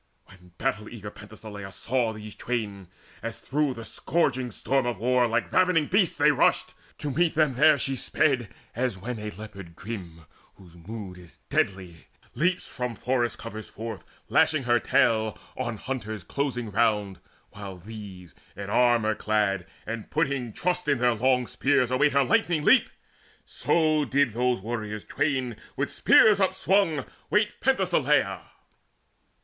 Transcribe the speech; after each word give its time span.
When 0.25 0.53
battle 0.57 0.89
eager 0.89 1.11
Penthesileia 1.11 1.71
saw 1.71 2.11
These 2.11 2.33
twain, 2.33 2.87
as 3.21 3.39
through 3.39 3.75
the 3.75 3.85
scourging 3.85 4.49
storm 4.49 4.87
of 4.87 4.97
war 4.97 5.27
Like 5.27 5.51
ravening 5.51 5.85
beasts 5.85 6.17
they 6.17 6.31
rushed, 6.31 6.73
to 6.97 7.11
meet 7.11 7.35
them 7.35 7.53
there 7.53 7.77
She 7.77 7.95
sped, 7.95 8.49
as 8.75 8.97
when 8.97 9.19
a 9.19 9.29
leopard 9.29 9.75
grim, 9.75 10.25
whose 10.55 10.75
mood 10.75 11.19
Is 11.19 11.37
deadly, 11.51 12.07
leaps 12.33 12.67
from 12.67 12.95
forest 12.95 13.37
coverts 13.37 13.69
forth, 13.69 14.03
Lashing 14.27 14.63
her 14.63 14.79
tail, 14.79 15.37
on 15.55 15.77
hunters 15.77 16.23
closing 16.23 16.71
round, 16.71 17.19
While 17.51 17.77
these, 17.77 18.33
in 18.55 18.71
armour 18.71 19.13
clad, 19.13 19.67
and 19.85 20.09
putting 20.09 20.51
trust 20.51 20.87
In 20.87 20.97
their 20.97 21.13
long 21.13 21.45
spears, 21.45 21.91
await 21.91 22.13
her 22.13 22.23
lightning 22.23 22.63
leap; 22.63 22.89
So 23.45 24.05
did 24.05 24.33
those 24.33 24.61
warriors 24.61 25.03
twain 25.05 25.57
with 25.77 25.91
spears 25.93 26.39
upswung 26.39 27.05
Wait 27.29 27.61
Penthesileia. 27.61 28.41